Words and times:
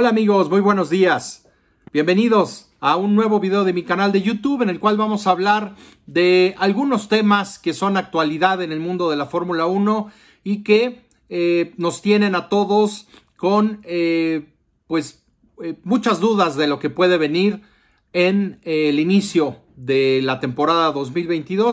Hola 0.00 0.10
amigos, 0.10 0.48
muy 0.48 0.60
buenos 0.60 0.90
días. 0.90 1.44
Bienvenidos 1.92 2.70
a 2.78 2.94
un 2.94 3.16
nuevo 3.16 3.40
video 3.40 3.64
de 3.64 3.72
mi 3.72 3.82
canal 3.82 4.12
de 4.12 4.22
YouTube 4.22 4.62
en 4.62 4.70
el 4.70 4.78
cual 4.78 4.96
vamos 4.96 5.26
a 5.26 5.32
hablar 5.32 5.74
de 6.06 6.54
algunos 6.58 7.08
temas 7.08 7.58
que 7.58 7.74
son 7.74 7.96
actualidad 7.96 8.62
en 8.62 8.70
el 8.70 8.78
mundo 8.78 9.10
de 9.10 9.16
la 9.16 9.26
Fórmula 9.26 9.66
1 9.66 10.08
y 10.44 10.62
que 10.62 11.04
eh, 11.28 11.74
nos 11.78 12.00
tienen 12.00 12.36
a 12.36 12.48
todos 12.48 13.08
con 13.36 13.80
eh, 13.82 14.54
pues 14.86 15.24
eh, 15.64 15.80
muchas 15.82 16.20
dudas 16.20 16.54
de 16.54 16.68
lo 16.68 16.78
que 16.78 16.90
puede 16.90 17.18
venir 17.18 17.62
en 18.12 18.60
el 18.62 19.00
inicio 19.00 19.56
de 19.74 20.20
la 20.22 20.38
temporada 20.38 20.92
2022 20.92 21.72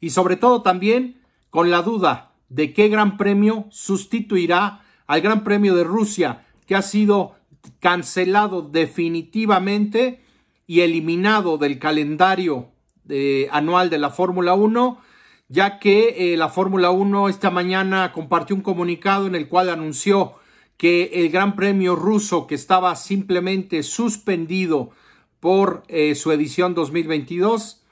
y 0.00 0.10
sobre 0.10 0.36
todo 0.36 0.60
también 0.60 1.22
con 1.48 1.70
la 1.70 1.80
duda 1.80 2.34
de 2.50 2.74
qué 2.74 2.90
gran 2.90 3.16
premio 3.16 3.64
sustituirá 3.70 4.82
al 5.06 5.22
Gran 5.22 5.44
Premio 5.44 5.74
de 5.74 5.84
Rusia 5.84 6.44
que 6.66 6.74
ha 6.74 6.82
sido 6.82 7.36
cancelado 7.80 8.62
definitivamente 8.62 10.22
y 10.66 10.80
eliminado 10.80 11.58
del 11.58 11.78
calendario 11.78 12.70
eh, 13.08 13.48
anual 13.52 13.90
de 13.90 13.98
la 13.98 14.10
Fórmula 14.10 14.54
1, 14.54 14.98
ya 15.48 15.78
que 15.78 16.32
eh, 16.32 16.36
la 16.36 16.48
Fórmula 16.48 16.90
1 16.90 17.28
esta 17.28 17.50
mañana 17.50 18.12
compartió 18.12 18.56
un 18.56 18.62
comunicado 18.62 19.26
en 19.26 19.34
el 19.34 19.48
cual 19.48 19.68
anunció 19.68 20.34
que 20.76 21.10
el 21.14 21.30
Gran 21.30 21.54
Premio 21.54 21.96
ruso, 21.96 22.46
que 22.46 22.54
estaba 22.54 22.96
simplemente 22.96 23.82
suspendido 23.82 24.90
por 25.38 25.82
eh, 25.88 26.14
su 26.14 26.32
edición 26.32 26.74
2022, 26.74 27.82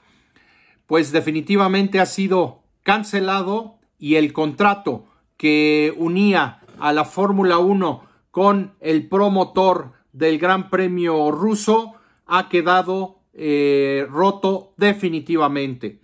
pues 0.87 1.11
definitivamente 1.11 1.99
ha 1.99 2.05
sido 2.05 2.63
cancelado 2.81 3.77
y 3.99 4.15
el 4.15 4.33
contrato 4.33 5.05
que 5.37 5.93
unía 5.97 6.61
a 6.79 6.91
la 6.91 7.05
Fórmula 7.05 7.59
1 7.59 8.12
con 8.33 8.73
el 8.79 9.07
promotor 9.07 9.91
del 10.11 10.39
Gran 10.39 10.71
Premio 10.71 11.29
ruso 11.29 11.93
ha 12.25 12.49
quedado 12.49 13.19
eh, 13.31 14.07
roto 14.09 14.73
definitivamente. 14.75 15.99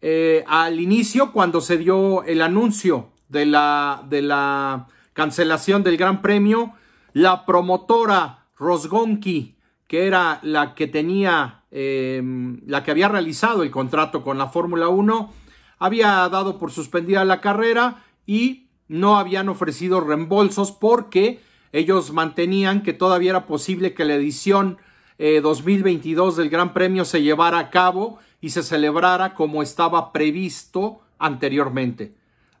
Eh, 0.00 0.42
al 0.48 0.80
inicio, 0.80 1.30
cuando 1.30 1.60
se 1.60 1.78
dio 1.78 2.24
el 2.24 2.42
anuncio 2.42 3.12
de 3.28 3.46
la, 3.46 4.02
de 4.08 4.22
la 4.22 4.88
cancelación 5.12 5.84
del 5.84 5.96
Gran 5.96 6.20
Premio, 6.20 6.72
la 7.12 7.46
promotora 7.46 8.46
Rosgonki, 8.58 9.54
que 9.86 10.08
era 10.08 10.40
la 10.42 10.74
que 10.74 10.88
tenía, 10.88 11.62
em, 11.70 12.60
la 12.66 12.82
que 12.82 12.90
había 12.90 13.08
realizado 13.08 13.62
el 13.62 13.70
contrato 13.70 14.24
con 14.24 14.36
la 14.36 14.48
Fórmula 14.48 14.88
1, 14.88 15.32
había 15.78 16.28
dado 16.28 16.58
por 16.58 16.72
suspendida 16.72 17.24
la 17.24 17.40
carrera 17.40 18.02
y 18.26 18.65
no 18.88 19.16
habían 19.16 19.48
ofrecido 19.48 20.00
reembolsos 20.00 20.72
porque 20.72 21.40
ellos 21.72 22.12
mantenían 22.12 22.82
que 22.82 22.92
todavía 22.92 23.30
era 23.30 23.46
posible 23.46 23.94
que 23.94 24.04
la 24.04 24.14
edición 24.14 24.78
2022 25.18 26.38
eh, 26.38 26.42
del 26.42 26.50
Gran 26.50 26.72
Premio 26.72 27.04
se 27.04 27.22
llevara 27.22 27.58
a 27.58 27.70
cabo 27.70 28.18
y 28.40 28.50
se 28.50 28.62
celebrara 28.62 29.34
como 29.34 29.62
estaba 29.62 30.12
previsto 30.12 31.00
anteriormente. 31.18 32.14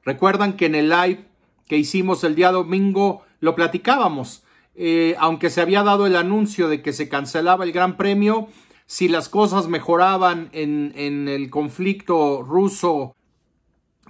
Recuerdan 0.04 0.54
que 0.54 0.66
en 0.66 0.74
el 0.74 0.88
live 0.88 1.24
que 1.66 1.76
hicimos 1.76 2.24
el 2.24 2.34
día 2.34 2.52
domingo 2.52 3.22
lo 3.40 3.54
platicábamos. 3.54 4.42
Eh, 4.74 5.16
aunque 5.18 5.50
se 5.50 5.60
había 5.60 5.82
dado 5.82 6.06
el 6.06 6.16
anuncio 6.16 6.68
de 6.68 6.82
que 6.82 6.92
se 6.92 7.08
cancelaba 7.08 7.64
el 7.64 7.72
Gran 7.72 7.96
Premio, 7.96 8.48
si 8.86 9.08
las 9.08 9.28
cosas 9.28 9.68
mejoraban 9.68 10.48
en, 10.52 10.92
en 10.96 11.28
el 11.28 11.50
conflicto 11.50 12.42
ruso, 12.42 13.16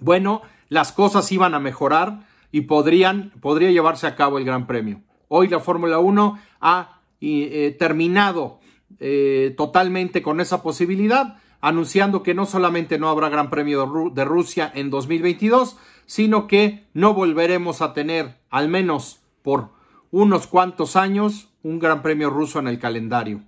bueno, 0.00 0.42
las 0.68 0.92
cosas 0.92 1.30
iban 1.32 1.54
a 1.54 1.60
mejorar 1.60 2.26
y 2.52 2.62
podrían, 2.62 3.30
podría 3.40 3.70
llevarse 3.70 4.06
a 4.06 4.16
cabo 4.16 4.38
el 4.38 4.44
Gran 4.44 4.66
Premio. 4.66 5.02
Hoy 5.28 5.48
la 5.48 5.60
Fórmula 5.60 5.98
1 5.98 6.38
ha 6.60 7.00
eh, 7.20 7.76
terminado 7.78 8.60
eh, 9.00 9.54
totalmente 9.56 10.22
con 10.22 10.40
esa 10.40 10.62
posibilidad, 10.62 11.38
anunciando 11.60 12.22
que 12.22 12.34
no 12.34 12.46
solamente 12.46 12.98
no 12.98 13.08
habrá 13.08 13.28
Gran 13.28 13.50
Premio 13.50 14.10
de 14.14 14.24
Rusia 14.24 14.70
en 14.74 14.90
2022, 14.90 15.76
sino 16.06 16.46
que 16.46 16.84
no 16.94 17.14
volveremos 17.14 17.82
a 17.82 17.92
tener, 17.92 18.36
al 18.50 18.68
menos 18.68 19.20
por 19.42 19.70
unos 20.10 20.46
cuantos 20.46 20.96
años, 20.96 21.48
un 21.62 21.78
Gran 21.78 22.02
Premio 22.02 22.30
ruso 22.30 22.58
en 22.58 22.68
el 22.68 22.78
calendario. 22.78 23.42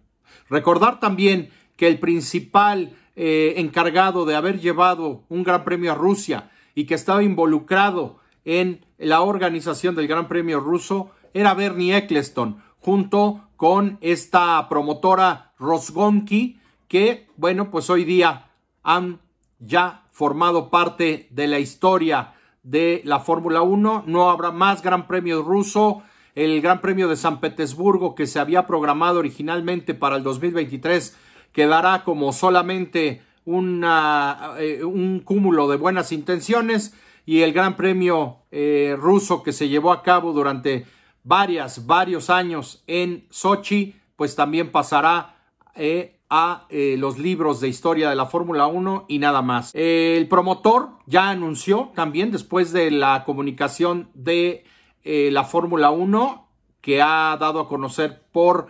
Recordar 0.51 0.99
también 0.99 1.51
que 1.77 1.87
el 1.87 1.99
principal 1.99 2.97
eh, 3.15 3.55
encargado 3.57 4.25
de 4.27 4.35
haber 4.35 4.61
llevado 4.61 5.23
un 5.29 5.45
Gran 5.45 5.65
Premio 5.65 5.93
a 5.93 5.95
Rusia 5.95 6.51
y 6.75 6.85
que 6.85 6.95
estaba 6.95 7.23
involucrado 7.23 8.19
en 8.45 8.85
la 8.99 9.21
organización 9.21 9.95
del 9.95 10.09
Gran 10.09 10.29
Premio 10.29 10.61
ruso 10.61 11.11
era 11.35 11.55
Bernie 11.55 11.97
Eccleston, 11.97 12.63
junto 12.81 13.49
con 13.57 13.99
esta 14.01 14.69
promotora 14.69 15.53
Rosgonki, 15.59 16.61
que, 16.89 17.27
bueno, 17.37 17.71
pues 17.71 17.91
hoy 17.91 18.05
día 18.05 18.51
han 18.83 19.21
ya 19.59 20.05
formado 20.11 20.71
parte 20.71 21.29
de 21.31 21.47
la 21.47 21.59
historia 21.59 22.35
de 22.63 23.03
la 23.05 23.21
Fórmula 23.21 23.63
1. 23.63 24.05
No 24.07 24.31
habrá 24.31 24.51
más 24.51 24.83
Gran 24.83 25.07
Premio 25.07 25.43
ruso. 25.43 26.03
El 26.35 26.61
Gran 26.61 26.81
Premio 26.81 27.09
de 27.09 27.17
San 27.17 27.41
Petersburgo, 27.41 28.15
que 28.15 28.27
se 28.27 28.39
había 28.39 28.67
programado 28.67 29.19
originalmente 29.19 29.95
para 29.95 30.17
el 30.17 30.23
2023, 30.23 31.17
quedará 31.53 32.05
como 32.05 32.33
solamente 32.33 33.23
eh, 33.51 34.85
un 34.85 35.21
cúmulo 35.25 35.69
de 35.69 35.79
buenas 35.79 36.13
intenciones 36.13 36.95
y 37.25 37.41
el 37.41 37.55
Gran 37.55 37.77
Premio 37.77 38.41
eh, 38.51 38.95
ruso 38.99 39.43
que 39.43 39.55
se 39.55 39.71
llevó 39.71 39.91
a 39.91 40.03
cabo 40.03 40.35
durante 40.35 40.85
varias, 41.25 41.87
varios 41.87 42.29
años 42.29 42.83
en 42.87 43.27
Sochi, 43.31 43.95
pues 44.17 44.37
también 44.37 44.71
pasará 44.71 45.37
eh, 45.75 46.21
a 46.29 46.67
los 46.71 47.19
libros 47.19 47.59
de 47.63 47.69
historia 47.69 48.11
de 48.11 48.17
la 48.17 48.27
Fórmula 48.27 48.67
1 48.67 49.07
y 49.09 49.19
nada 49.19 49.41
más. 49.41 49.75
el 49.75 50.29
promotor 50.29 50.91
ya 51.07 51.31
anunció 51.31 51.91
también 51.95 52.31
después 52.31 52.71
de 52.73 52.91
la 52.91 53.25
comunicación 53.25 54.11
de 54.13 54.65
la 55.05 55.45
Fórmula 55.45 55.91
1 55.91 56.47
que 56.83 57.01
ha 57.01 57.35
dado 57.41 57.61
a 57.61 57.69
conocer 57.69 58.21
por, 58.31 58.69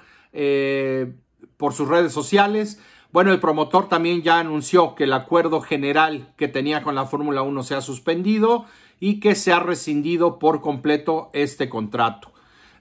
por 1.56 1.72
sus 1.72 1.88
redes 1.88 2.12
sociales, 2.12 2.80
bueno, 3.10 3.32
el 3.32 3.40
promotor 3.40 3.88
también 3.88 4.22
ya 4.22 4.38
anunció 4.38 4.94
que 4.94 5.04
el 5.04 5.12
acuerdo 5.12 5.60
general 5.60 6.32
que 6.36 6.48
tenía 6.48 6.82
con 6.82 6.94
la 6.94 7.06
Fórmula 7.06 7.42
1 7.42 7.62
se 7.62 7.74
ha 7.74 7.80
suspendido 7.80 8.66
y 9.00 9.20
que 9.20 9.34
se 9.34 9.52
ha 9.52 9.60
rescindido 9.60 10.38
por 10.38 10.60
completo 10.60 11.30
este 11.32 11.68
contrato. 11.68 12.32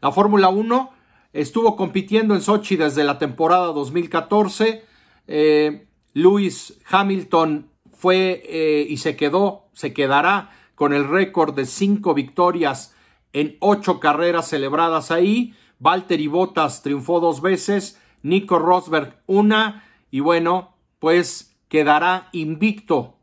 La 0.02 0.12
Fórmula 0.12 0.50
1 0.50 0.92
estuvo 1.34 1.76
compitiendo 1.76 2.36
en 2.36 2.42
Sochi 2.42 2.76
desde 2.76 3.04
la 3.04 3.18
temporada 3.20 3.68
2014. 3.68 4.84
Eh, 5.28 5.88
Lewis 6.14 6.80
Hamilton 6.90 7.70
fue 7.92 8.44
eh, 8.46 8.86
y 8.90 8.98
se 8.98 9.16
quedó, 9.16 9.70
se 9.74 9.94
quedará 9.94 10.52
con 10.76 10.94
el 10.94 11.08
récord 11.08 11.56
de 11.56 11.66
cinco 11.66 12.14
victorias 12.14 12.96
en 13.34 13.58
ocho 13.60 14.00
carreras 14.00 14.50
celebradas 14.50 15.10
ahí. 15.10 15.56
Valtteri 15.80 16.28
Bottas 16.28 16.82
triunfó 16.82 17.20
dos 17.20 17.42
veces, 17.42 18.02
Nico 18.24 18.60
Rosberg 18.60 19.22
una 19.28 19.87
y 20.12 20.20
bueno, 20.20 20.76
pues 21.00 21.56
quedará 21.68 22.30
invicto 22.32 23.18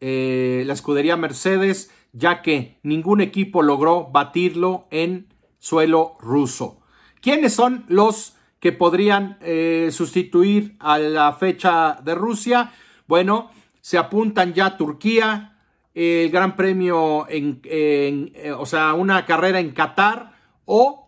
eh, 0.00 0.62
la 0.66 0.72
escudería 0.72 1.16
Mercedes, 1.16 1.90
ya 2.12 2.42
que 2.42 2.78
ningún 2.82 3.20
equipo 3.20 3.62
logró 3.62 4.08
batirlo 4.10 4.86
en 4.90 5.28
suelo 5.58 6.16
ruso. 6.20 6.80
¿Quiénes 7.20 7.52
son 7.52 7.84
los 7.88 8.36
que 8.60 8.72
podrían 8.72 9.38
eh, 9.42 9.90
sustituir 9.92 10.76
a 10.80 10.98
la 10.98 11.32
fecha 11.34 11.98
de 12.02 12.14
Rusia? 12.14 12.72
Bueno, 13.06 13.50
se 13.80 13.98
apuntan 13.98 14.54
ya 14.54 14.76
Turquía, 14.76 15.58
el 15.94 16.30
Gran 16.30 16.56
Premio 16.56 17.26
en, 17.28 17.60
eh, 17.64 18.52
o 18.56 18.64
sea, 18.64 18.94
una 18.94 19.26
carrera 19.26 19.60
en 19.60 19.72
Qatar 19.72 20.34
o 20.64 20.99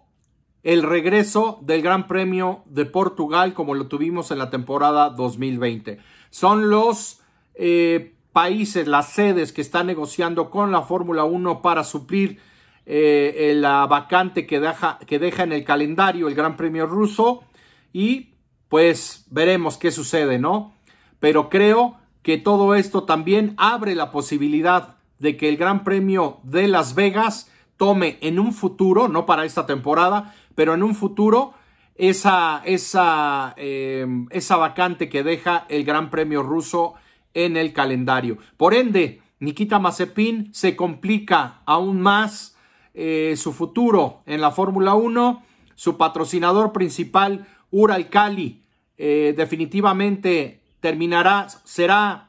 el 0.62 0.82
regreso 0.82 1.58
del 1.62 1.82
Gran 1.82 2.06
Premio 2.06 2.62
de 2.66 2.84
Portugal 2.84 3.54
como 3.54 3.74
lo 3.74 3.88
tuvimos 3.88 4.30
en 4.30 4.38
la 4.38 4.50
temporada 4.50 5.10
2020. 5.10 5.98
Son 6.30 6.70
los 6.70 7.20
eh, 7.54 8.14
países, 8.32 8.86
las 8.86 9.10
sedes 9.10 9.52
que 9.52 9.60
están 9.60 9.86
negociando 9.86 10.50
con 10.50 10.70
la 10.70 10.82
Fórmula 10.82 11.24
1 11.24 11.62
para 11.62 11.84
suplir 11.84 12.40
eh, 12.86 13.52
la 13.56 13.86
vacante 13.86 14.46
que 14.46 14.60
deja, 14.60 14.98
que 15.06 15.18
deja 15.18 15.42
en 15.42 15.52
el 15.52 15.64
calendario 15.64 16.28
el 16.28 16.34
Gran 16.34 16.56
Premio 16.56 16.86
ruso 16.86 17.44
y 17.92 18.30
pues 18.68 19.26
veremos 19.30 19.76
qué 19.76 19.90
sucede, 19.90 20.38
¿no? 20.38 20.74
Pero 21.20 21.50
creo 21.50 21.98
que 22.22 22.38
todo 22.38 22.74
esto 22.74 23.04
también 23.04 23.54
abre 23.58 23.94
la 23.94 24.10
posibilidad 24.10 24.96
de 25.18 25.36
que 25.36 25.48
el 25.48 25.56
Gran 25.56 25.84
Premio 25.84 26.40
de 26.42 26.68
Las 26.68 26.94
Vegas 26.94 27.51
tome 27.82 28.16
en 28.20 28.38
un 28.38 28.52
futuro, 28.52 29.08
no 29.08 29.26
para 29.26 29.44
esta 29.44 29.66
temporada, 29.66 30.36
pero 30.54 30.72
en 30.72 30.84
un 30.84 30.94
futuro 30.94 31.54
esa, 31.96 32.62
esa, 32.64 33.54
eh, 33.56 34.06
esa 34.30 34.56
vacante 34.56 35.08
que 35.08 35.24
deja 35.24 35.66
el 35.68 35.82
Gran 35.82 36.08
Premio 36.08 36.44
ruso 36.44 36.94
en 37.34 37.56
el 37.56 37.72
calendario. 37.72 38.38
Por 38.56 38.74
ende, 38.74 39.20
Nikita 39.40 39.80
Mazepin 39.80 40.54
se 40.54 40.76
complica 40.76 41.62
aún 41.64 42.00
más 42.00 42.56
eh, 42.94 43.34
su 43.36 43.52
futuro 43.52 44.22
en 44.26 44.40
la 44.40 44.52
Fórmula 44.52 44.94
1. 44.94 45.42
su 45.74 45.96
patrocinador 45.96 46.70
principal, 46.70 47.48
Uralcali, 47.72 48.62
eh, 48.96 49.34
definitivamente 49.36 50.60
terminará, 50.78 51.48
será 51.64 52.28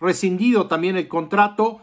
rescindido 0.00 0.68
también 0.68 0.96
el 0.96 1.06
contrato. 1.06 1.82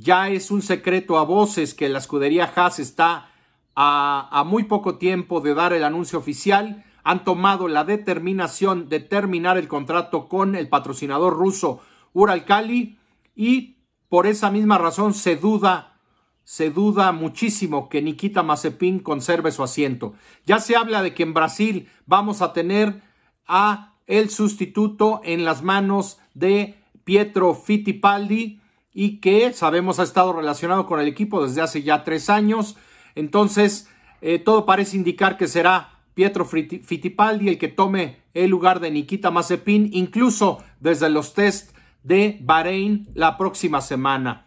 Ya 0.00 0.28
es 0.28 0.52
un 0.52 0.62
secreto 0.62 1.18
a 1.18 1.24
voces 1.24 1.74
que 1.74 1.88
la 1.88 1.98
escudería 1.98 2.52
Haas 2.54 2.78
está 2.78 3.32
a, 3.74 4.44
muy 4.46 4.64
poco 4.64 4.96
tiempo 4.96 5.40
de 5.40 5.54
dar 5.54 5.72
el 5.72 5.82
anuncio 5.82 6.20
oficial. 6.20 6.84
Han 7.02 7.24
tomado 7.24 7.66
la 7.66 7.82
determinación 7.82 8.88
de 8.88 9.00
terminar 9.00 9.58
el 9.58 9.66
contrato 9.66 10.28
con 10.28 10.54
el 10.54 10.68
patrocinador 10.68 11.34
ruso 11.34 11.80
Uralcali 12.12 12.96
y 13.34 13.78
por 14.08 14.28
esa 14.28 14.50
misma 14.50 14.78
razón 14.78 15.14
se 15.14 15.36
duda 15.36 15.94
se 16.44 16.70
duda 16.70 17.12
muchísimo 17.12 17.90
que 17.90 18.00
Nikita 18.00 18.42
Mazepin 18.42 19.00
conserve 19.00 19.52
su 19.52 19.62
asiento. 19.62 20.14
Ya 20.46 20.60
se 20.60 20.76
habla 20.76 21.02
de 21.02 21.12
que 21.12 21.22
en 21.22 21.34
Brasil 21.34 21.90
vamos 22.06 22.40
a 22.40 22.54
tener 22.54 23.02
a 23.46 23.96
el 24.06 24.30
sustituto 24.30 25.20
en 25.24 25.44
las 25.44 25.62
manos 25.62 26.18
de 26.32 26.78
Pietro 27.04 27.52
Fittipaldi 27.54 28.62
y 28.92 29.20
que 29.20 29.52
sabemos 29.52 29.98
ha 29.98 30.02
estado 30.02 30.32
relacionado 30.32 30.86
con 30.86 31.00
el 31.00 31.08
equipo 31.08 31.44
desde 31.46 31.62
hace 31.62 31.82
ya 31.82 32.04
tres 32.04 32.30
años. 32.30 32.76
Entonces, 33.14 33.88
eh, 34.20 34.38
todo 34.38 34.66
parece 34.66 34.96
indicar 34.96 35.36
que 35.36 35.46
será 35.46 36.00
Pietro 36.14 36.44
Fittipaldi 36.44 37.48
el 37.48 37.58
que 37.58 37.68
tome 37.68 38.22
el 38.34 38.50
lugar 38.50 38.80
de 38.80 38.90
Nikita 38.90 39.30
Mazepin, 39.30 39.90
incluso 39.92 40.58
desde 40.80 41.10
los 41.10 41.34
test 41.34 41.76
de 42.02 42.38
Bahrein 42.42 43.08
la 43.14 43.36
próxima 43.36 43.80
semana. 43.80 44.46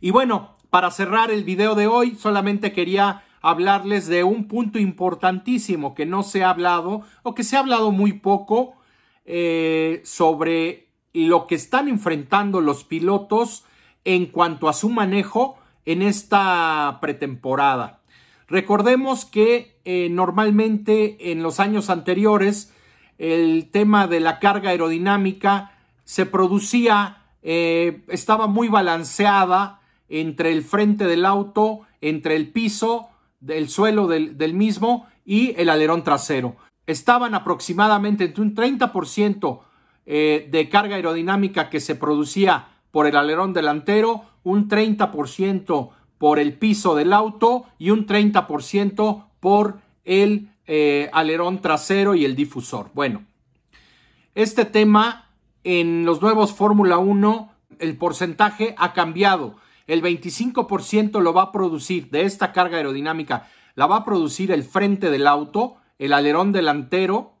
Y 0.00 0.10
bueno, 0.10 0.56
para 0.70 0.90
cerrar 0.90 1.30
el 1.30 1.44
video 1.44 1.74
de 1.74 1.86
hoy, 1.86 2.14
solamente 2.14 2.72
quería 2.72 3.22
hablarles 3.42 4.06
de 4.06 4.24
un 4.24 4.48
punto 4.48 4.78
importantísimo 4.78 5.94
que 5.94 6.06
no 6.06 6.22
se 6.22 6.44
ha 6.44 6.50
hablado 6.50 7.02
o 7.22 7.34
que 7.34 7.44
se 7.44 7.56
ha 7.56 7.60
hablado 7.60 7.90
muy 7.90 8.14
poco 8.14 8.76
eh, 9.26 10.00
sobre 10.04 10.91
lo 11.12 11.46
que 11.46 11.54
están 11.54 11.88
enfrentando 11.88 12.60
los 12.60 12.84
pilotos 12.84 13.64
en 14.04 14.26
cuanto 14.26 14.68
a 14.68 14.72
su 14.72 14.88
manejo 14.88 15.58
en 15.84 16.02
esta 16.02 16.98
pretemporada. 17.00 18.00
Recordemos 18.48 19.24
que 19.24 19.78
eh, 19.84 20.08
normalmente 20.10 21.32
en 21.32 21.42
los 21.42 21.60
años 21.60 21.90
anteriores 21.90 22.72
el 23.18 23.70
tema 23.70 24.06
de 24.06 24.20
la 24.20 24.38
carga 24.38 24.70
aerodinámica 24.70 25.72
se 26.04 26.26
producía, 26.26 27.22
eh, 27.42 28.02
estaba 28.08 28.46
muy 28.46 28.68
balanceada 28.68 29.80
entre 30.08 30.52
el 30.52 30.62
frente 30.62 31.06
del 31.06 31.24
auto, 31.24 31.80
entre 32.00 32.36
el 32.36 32.50
piso 32.50 33.08
del 33.40 33.68
suelo 33.68 34.06
del, 34.06 34.54
mismo 34.54 35.06
y 35.24 35.54
el 35.60 35.70
alerón 35.70 36.04
trasero. 36.04 36.56
Estaban 36.86 37.34
aproximadamente 37.34 38.24
entre 38.24 38.42
un 38.42 38.54
30% 38.54 39.60
eh, 40.06 40.48
de 40.50 40.68
carga 40.68 40.96
aerodinámica 40.96 41.70
que 41.70 41.80
se 41.80 41.94
producía 41.94 42.68
por 42.90 43.06
el 43.06 43.16
alerón 43.16 43.52
delantero, 43.52 44.24
un 44.42 44.68
30% 44.68 45.90
por 46.18 46.38
el 46.38 46.54
piso 46.54 46.94
del 46.94 47.12
auto 47.12 47.66
y 47.78 47.90
un 47.90 48.06
30% 48.06 49.24
por 49.40 49.80
el 50.04 50.50
eh, 50.66 51.10
alerón 51.12 51.60
trasero 51.60 52.14
y 52.14 52.24
el 52.24 52.36
difusor. 52.36 52.90
Bueno, 52.94 53.24
este 54.34 54.64
tema 54.64 55.30
en 55.64 56.04
los 56.04 56.22
nuevos 56.22 56.52
Fórmula 56.52 56.98
1, 56.98 57.52
el 57.78 57.96
porcentaje 57.96 58.74
ha 58.78 58.92
cambiado. 58.92 59.56
El 59.86 60.02
25% 60.02 61.20
lo 61.20 61.32
va 61.32 61.42
a 61.42 61.52
producir 61.52 62.10
de 62.10 62.22
esta 62.22 62.52
carga 62.52 62.76
aerodinámica, 62.76 63.48
la 63.74 63.86
va 63.86 63.96
a 63.96 64.04
producir 64.04 64.52
el 64.52 64.64
frente 64.64 65.10
del 65.10 65.26
auto, 65.26 65.76
el 65.98 66.12
alerón 66.12 66.52
delantero 66.52 67.34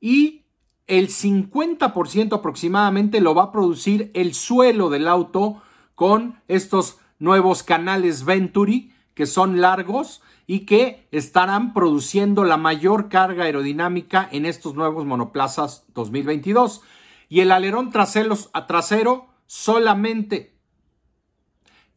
y 0.00 0.44
el 0.88 1.08
50% 1.08 2.32
aproximadamente 2.32 3.20
lo 3.20 3.34
va 3.34 3.44
a 3.44 3.52
producir 3.52 4.10
el 4.14 4.34
suelo 4.34 4.90
del 4.90 5.06
auto 5.06 5.62
con 5.94 6.40
estos 6.48 6.98
nuevos 7.18 7.62
canales 7.62 8.24
Venturi 8.24 8.92
que 9.14 9.26
son 9.26 9.60
largos 9.60 10.22
y 10.46 10.60
que 10.60 11.06
estarán 11.10 11.74
produciendo 11.74 12.44
la 12.44 12.56
mayor 12.56 13.08
carga 13.08 13.44
aerodinámica 13.44 14.28
en 14.32 14.46
estos 14.46 14.74
nuevos 14.74 15.04
monoplazas 15.04 15.84
2022. 15.94 16.82
Y 17.28 17.40
el 17.40 17.50
alerón 17.50 17.90
trasero, 17.90 19.26
solamente 19.46 20.58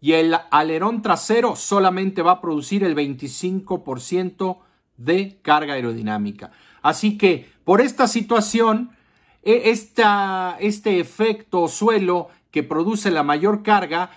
y 0.01 0.13
el 0.13 0.35
alerón 0.49 1.03
trasero 1.03 1.55
solamente 1.55 2.23
va 2.23 2.31
a 2.31 2.41
producir 2.41 2.83
el 2.83 2.95
25% 2.95 4.57
de 4.97 5.39
carga 5.44 5.75
aerodinámica. 5.75 6.51
Así 6.81 7.19
que 7.19 7.51
por 7.71 7.79
esta 7.79 8.06
situación, 8.09 8.91
e, 9.44 9.71
este 9.71 11.00
efecto 11.00 11.69
suelo 11.69 12.27
que 12.51 12.63
produce 12.63 13.12
la 13.12 13.23
mayor 13.23 13.63
carga, 13.63 14.12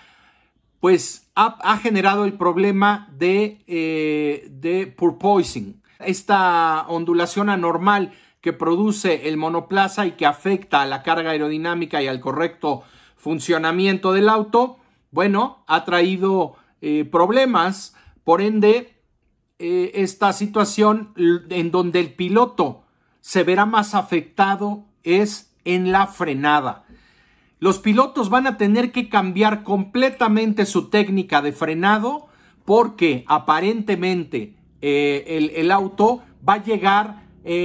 pues 0.81 1.31
ha, 1.35 1.77
generado 1.77 2.25
el 2.25 2.33
problema 2.33 3.07
de, 3.17 3.63
eh, 3.65 4.49
de 4.51 4.87
porpoising, 4.87 5.81
esta 5.99 6.83
ondulación 6.89 7.49
anormal 7.49 8.11
que 8.41 8.51
produce 8.51 9.29
el 9.29 9.37
monoplaza 9.37 10.05
y 10.05 10.17
que 10.17 10.25
afecta 10.25 10.81
a 10.81 10.85
la 10.85 11.01
carga 11.01 11.29
aerodinámica 11.29 12.03
y 12.03 12.07
al 12.07 12.19
correcto 12.19 12.83
funcionamiento 13.15 14.11
del 14.11 14.27
auto, 14.27 14.79
bueno, 15.11 15.63
ha 15.67 15.85
traído 15.85 16.57
eh, 16.81 17.05
problemas, 17.05 17.95
por 18.25 18.41
ende, 18.41 18.99
eh, 19.59 19.91
esta 19.93 20.33
situación 20.33 21.13
en 21.15 21.71
donde 21.71 22.01
el 22.01 22.13
piloto 22.13 22.81
se 23.25 23.43
verá 23.43 23.65
más 23.65 23.95
afectado 23.95 24.85
es 25.01 25.51
en 25.63 25.91
la 25.91 26.05
frenada. 26.05 26.83
Los 27.57 27.79
pilotos 27.79 28.29
van 28.29 28.45
a 28.45 28.57
tener 28.57 28.91
que 28.91 29.09
cambiar 29.09 29.63
completamente 29.63 30.67
su 30.67 30.91
técnica 30.91 31.41
de 31.41 31.51
frenado 31.51 32.27
porque 32.65 33.25
aparentemente 33.27 34.53
eh, 34.79 35.51
el, 35.55 35.71
auto 35.71 36.21
va 36.47 36.53
a 36.53 36.63
llegar 36.63 37.23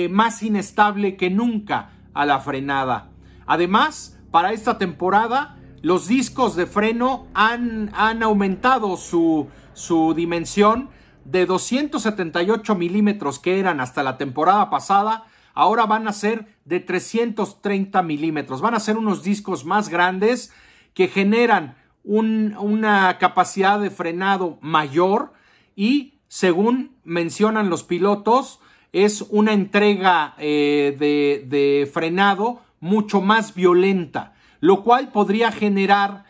más 0.08 0.42
inestable 0.42 1.16
que 1.16 1.28
nunca 1.28 1.90
a 2.14 2.24
la 2.24 2.40
frenada. 2.40 3.10
Además, 3.44 4.18
para 4.30 4.52
esta 4.52 4.78
temporada 4.78 5.58
los 5.82 6.08
discos 6.08 6.56
de 6.56 6.64
freno 6.64 7.26
han, 7.35 7.90
han 7.92 8.23
aumentado 8.23 8.96
su, 8.96 9.49
su 9.75 10.14
dimensión 10.14 10.88
de 11.26 11.44
278 11.44 12.75
milímetros 12.76 13.38
que 13.38 13.61
eran 13.61 13.80
hasta 13.80 14.02
la 14.02 14.16
temporada 14.16 14.70
pasada, 14.70 15.26
ahora 15.54 15.87
van 15.87 16.09
a 16.09 16.12
ser 16.12 16.47
de 16.64 16.80
330 16.80 18.02
milímetros. 18.02 18.61
Van 18.61 18.75
a 18.75 18.80
ser 18.80 18.97
unos 18.97 19.23
discos 19.23 19.64
más 19.64 19.88
grandes 19.88 20.52
que 20.95 21.09
generan 21.09 21.76
una 22.02 23.19
capacidad 23.19 23.78
de 23.78 23.90
frenado 23.90 24.59
mayor 24.62 25.33
y, 25.76 26.14
según 26.28 26.97
mencionan 27.04 27.71
los 27.71 27.85
pilotos, 27.85 28.61
es 28.92 29.23
una 29.28 29.52
entrega 29.52 30.35
eh, 30.38 30.97
de, 30.99 31.90
frenado 31.92 32.61
mucho 32.80 33.21
más 33.21 33.54
violenta 33.54 34.33
lo 34.61 34.83
cual 34.83 35.11
podría 35.11 35.50
generar 35.50 36.25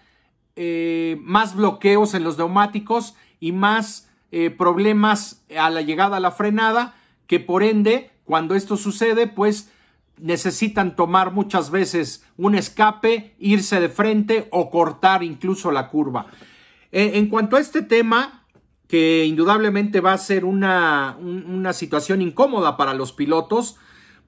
eh, 0.56 1.18
más 1.22 1.54
bloqueos 1.54 2.14
en 2.14 2.24
los 2.24 2.38
neumáticos 2.38 3.16
y 3.40 3.52
más 3.52 4.08
eh, 4.30 4.50
problemas 4.50 5.44
a 5.56 5.70
la 5.70 5.82
llegada 5.82 6.18
a 6.18 6.20
la 6.20 6.30
frenada, 6.30 6.94
que 7.26 7.40
por 7.40 7.62
ende, 7.62 8.10
cuando 8.30 8.54
esto 8.54 8.78
sucede, 8.78 9.26
pues 9.26 9.70
necesitan 10.16 10.96
tomar 10.96 11.32
muchas 11.32 11.70
veces 11.70 12.24
un 12.38 12.54
escape, 12.54 13.34
irse 13.38 13.78
de 13.78 13.90
frente 13.90 14.48
o 14.50 14.70
cortar 14.70 15.22
incluso 15.22 15.70
la 15.70 15.88
curva. 15.88 16.28
Eh, 16.92 17.12
en 17.14 17.28
cuanto 17.28 17.56
a 17.56 17.60
este 17.60 17.82
tema, 17.82 18.46
que 18.88 19.26
indudablemente 19.26 20.00
va 20.00 20.14
a 20.14 20.18
ser 20.18 20.46
una, 20.46 21.18
una 21.20 21.74
situación 21.74 22.22
incómoda 22.22 22.78
para 22.78 22.94
los 22.94 23.12
pilotos, 23.12 23.76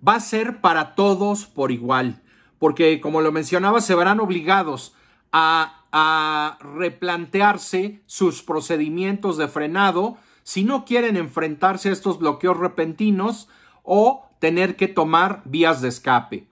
va 0.07 0.17
a 0.17 0.21
ser 0.21 0.61
para 0.61 0.95
todos 0.95 1.47
por 1.47 1.73
igual 1.73 2.23
porque 2.63 3.01
como 3.01 3.23
lo 3.23 3.33
mencionaba, 3.33 3.81
se 3.81 3.97
verán 3.97 4.21
obligados 4.21 4.95
a, 5.33 5.79
replantearse 6.61 8.03
sus 8.07 8.43
procedimientos 8.43 9.37
de 9.37 9.49
frenado 9.49 10.17
si 10.45 10.63
no 10.63 10.85
quieren 10.85 11.17
enfrentarse 11.17 11.89
a 11.89 11.93
estos 11.93 12.21
bloqueos 12.21 12.57
repentinos 12.57 13.49
o 13.83 14.27
tener 14.39 14.77
que 14.77 14.89
tomar 14.89 15.43
vías 15.45 15.81
de 15.81 15.89
escape. 15.89 16.47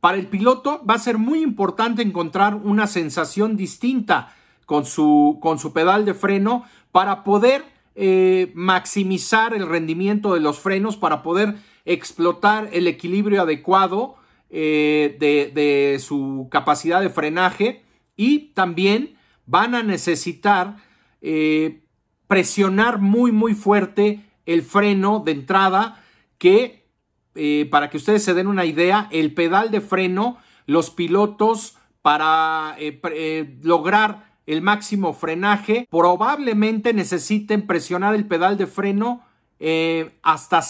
Para 0.00 0.18
el 0.18 0.26
piloto 0.26 0.82
va 0.88 0.94
a 0.94 0.98
ser 0.98 1.18
muy 1.18 1.42
importante 1.42 2.02
encontrar 2.02 2.54
una 2.54 2.86
sensación 2.86 3.56
distinta 3.56 4.34
con 4.64 4.84
su, 4.84 5.38
con 5.40 5.58
su 5.58 5.72
pedal 5.72 6.04
de 6.04 6.14
freno 6.14 6.64
para 6.92 7.24
poder 7.24 7.64
eh, 7.94 8.52
maximizar 8.54 9.54
el 9.54 9.66
rendimiento 9.66 10.34
de 10.34 10.40
los 10.40 10.60
frenos, 10.60 10.96
para 10.96 11.22
poder 11.22 11.56
explotar 11.84 12.68
el 12.72 12.86
equilibrio 12.86 13.42
adecuado 13.42 14.16
eh, 14.50 15.16
de, 15.18 15.98
su 15.98 16.48
capacidad 16.50 17.00
de 17.00 17.10
frenaje 17.10 17.82
y 18.16 18.52
también 18.54 19.16
van 19.46 19.74
a 19.74 19.82
necesitar 19.82 20.76
eh, 21.22 21.82
presionar 22.26 22.98
muy 22.98 23.32
muy 23.32 23.54
fuerte 23.54 24.24
el 24.46 24.62
freno 24.62 25.20
de 25.24 25.32
entrada 25.32 26.04
que, 26.38 26.86
eh, 27.34 27.68
para 27.70 27.90
que 27.90 27.98
ustedes 27.98 28.22
se 28.22 28.34
den 28.34 28.46
una 28.46 28.64
idea, 28.64 29.08
el 29.10 29.34
pedal 29.34 29.70
de 29.70 29.80
freno, 29.80 30.38
los 30.66 30.90
pilotos 30.90 31.76
para 32.02 32.76
eh, 32.78 33.00
eh, 33.12 33.58
lograr 33.62 34.38
el 34.46 34.62
máximo 34.62 35.12
frenaje, 35.12 35.86
probablemente 35.90 36.94
necesiten 36.94 37.66
presionar 37.66 38.14
el 38.14 38.26
pedal 38.26 38.56
de 38.56 38.66
freno 38.66 39.22
hasta 40.22 40.62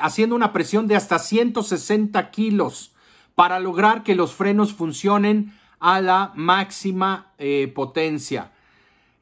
haciendo 0.00 0.34
una 0.34 0.52
presión 0.52 0.88
de 0.88 0.96
hasta 0.96 1.20
160 1.20 2.32
kilos 2.32 2.92
para 3.36 3.60
lograr 3.60 4.02
que 4.02 4.16
los 4.16 4.34
frenos 4.34 4.74
funcionen 4.74 5.54
a 5.78 6.00
la 6.00 6.32
máxima 6.34 7.32
potencia. 7.72 8.50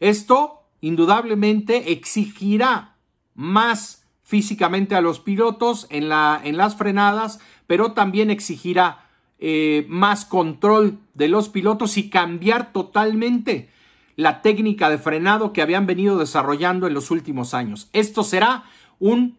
Esto 0.00 0.62
indudablemente 0.80 1.92
exigirá 1.92 2.97
más 3.35 4.00
físicamente 4.30 4.94
a 4.94 5.00
los 5.00 5.18
pilotos 5.18 5.88
en, 5.90 6.08
la, 6.08 6.40
en 6.44 6.56
las 6.56 6.76
frenadas, 6.76 7.40
pero 7.66 7.94
también 7.94 8.30
exigirá 8.30 9.08
eh, 9.40 9.87
más 9.88 10.25
control 10.25 11.00
de 11.14 11.26
los 11.26 11.49
pilotos 11.49 11.99
y 11.99 12.10
cambiar 12.10 12.72
totalmente 12.72 13.70
la 14.14 14.40
técnica 14.40 14.88
de 14.88 14.99
frenado 14.99 15.52
que 15.52 15.62
habían 15.62 15.87
venido 15.87 16.16
desarrollando 16.16 16.87
en 16.87 16.94
los 16.94 17.10
últimos 17.10 17.54
años. 17.54 17.90
Esto 17.92 18.22
será 18.22 18.62
un, 19.00 19.37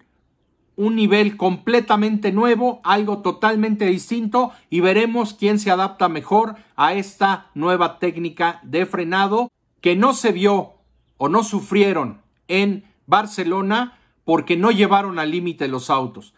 un 0.75 0.97
nivel 0.97 1.37
completamente 1.37 2.33
nuevo, 2.33 2.81
algo 2.83 3.19
totalmente 3.19 3.85
distinto 3.85 4.51
y 4.69 4.81
veremos 4.81 5.33
quién 5.33 5.57
se 5.57 5.71
adapta 5.71 6.09
mejor 6.09 6.55
a 6.75 6.95
esta 6.95 7.49
nueva 7.53 7.97
técnica 7.97 8.59
de 8.63 8.85
frenado 8.85 9.53
que 9.79 9.95
no 9.95 10.13
se 10.13 10.33
vio 10.33 10.73
o 11.15 11.29
no 11.29 11.45
sufrieron 11.45 12.19
en 12.49 12.83
Barcelona 13.07 13.97
porque 14.23 14.57
no 14.57 14.71
llevaron 14.71 15.19
al 15.19 15.31
límite 15.31 15.67
los 15.67 15.89
autos. 15.89 16.33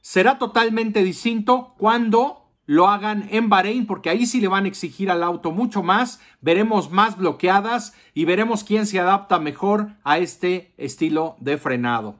Será 0.00 0.38
totalmente 0.38 1.02
distinto 1.02 1.74
cuando 1.76 2.40
lo 2.66 2.88
hagan 2.88 3.28
en 3.32 3.48
Bahrein, 3.48 3.84
porque 3.84 4.10
ahí 4.10 4.26
sí 4.26 4.40
le 4.40 4.46
van 4.46 4.64
a 4.64 4.68
exigir 4.68 5.10
al 5.10 5.24
auto 5.24 5.50
mucho 5.50 5.82
más, 5.82 6.20
veremos 6.40 6.90
más 6.90 7.16
bloqueadas 7.16 7.94
y 8.14 8.24
veremos 8.24 8.62
quién 8.62 8.86
se 8.86 9.00
adapta 9.00 9.40
mejor 9.40 9.88
a 10.04 10.18
este 10.18 10.72
estilo 10.76 11.36
de 11.40 11.58
frenado. 11.58 12.14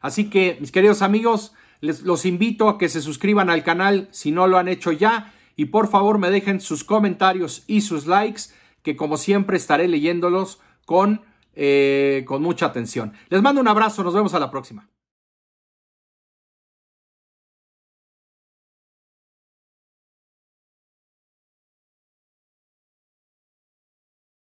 Así 0.00 0.30
que, 0.30 0.56
mis 0.58 0.72
queridos 0.72 1.02
amigos, 1.02 1.52
les 1.82 2.02
los 2.02 2.24
invito 2.24 2.68
a 2.68 2.78
que 2.78 2.88
se 2.88 3.02
suscriban 3.02 3.50
al 3.50 3.62
canal 3.62 4.08
si 4.10 4.32
no 4.32 4.46
lo 4.46 4.56
han 4.56 4.68
hecho 4.68 4.90
ya 4.92 5.34
y 5.54 5.66
por 5.66 5.88
favor 5.88 6.18
me 6.18 6.30
dejen 6.30 6.62
sus 6.62 6.84
comentarios 6.84 7.64
y 7.66 7.82
sus 7.82 8.06
likes, 8.06 8.44
que 8.82 8.96
como 8.96 9.18
siempre 9.18 9.58
estaré 9.58 9.88
leyéndolos 9.88 10.60
con 10.86 11.20
eh, 11.62 12.24
con 12.26 12.40
mucha 12.40 12.64
atención. 12.64 13.12
Les 13.28 13.42
mando 13.42 13.60
un 13.60 13.68
abrazo, 13.68 14.02
nos 14.02 14.14
vemos 14.14 14.32
a 14.32 14.38
la 14.38 14.50
próxima. 14.50 14.88